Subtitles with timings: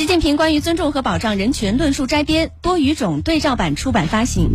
[0.00, 4.50] 习近平关于尊重和保障人权论述摘编多语种对照版出版发行。